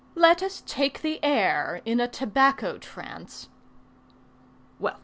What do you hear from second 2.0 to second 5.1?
tobacco trance Well!